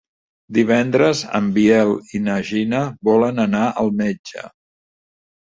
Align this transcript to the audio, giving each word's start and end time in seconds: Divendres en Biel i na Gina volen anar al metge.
Divendres 0.57 1.19
en 1.39 1.49
Biel 1.57 1.93
i 2.21 2.23
na 2.29 2.39
Gina 2.49 2.81
volen 3.11 3.45
anar 3.45 3.63
al 3.85 3.95
metge. 4.03 4.49